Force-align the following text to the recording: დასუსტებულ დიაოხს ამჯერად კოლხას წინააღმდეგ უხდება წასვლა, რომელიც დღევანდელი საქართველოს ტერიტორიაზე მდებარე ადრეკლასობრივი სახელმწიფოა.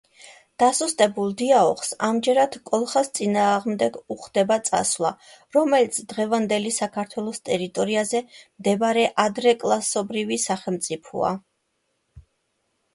დასუსტებულ 0.61 1.33
დიაოხს 1.41 1.91
ამჯერად 2.07 2.55
კოლხას 2.69 3.11
წინააღმდეგ 3.19 3.99
უხდება 4.15 4.57
წასვლა, 4.71 5.11
რომელიც 5.57 5.99
დღევანდელი 6.15 6.73
საქართველოს 6.79 7.43
ტერიტორიაზე 7.51 8.23
მდებარე 8.33 9.05
ადრეკლასობრივი 9.27 10.41
სახელმწიფოა. 10.47 11.33